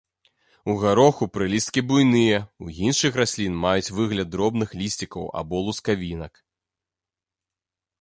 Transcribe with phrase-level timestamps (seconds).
[0.71, 6.33] У гароху прылісткі буйныя, у іншых раслін маюць выгляд дробных лісцікаў або лускавінак.